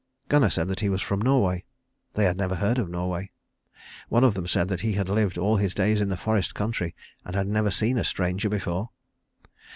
Gunnar 0.29 0.49
said 0.49 0.67
that 0.69 0.79
he 0.79 0.89
was 0.89 1.03
from 1.03 1.19
Norway. 1.21 1.63
They 2.13 2.25
had 2.25 2.35
never 2.35 2.55
heard 2.55 2.79
of 2.79 2.89
Norway. 2.89 3.29
One 4.09 4.23
of 4.23 4.33
them 4.33 4.47
said 4.47 4.67
that 4.69 4.81
he 4.81 4.93
had 4.93 5.07
lived 5.07 5.37
all 5.37 5.57
his 5.57 5.75
days 5.75 6.01
in 6.01 6.09
the 6.09 6.17
forest 6.17 6.55
country 6.55 6.95
and 7.23 7.35
had 7.35 7.47
never 7.47 7.69
seen 7.69 7.99
a 7.99 8.03
stranger 8.03 8.49
before. 8.49 8.89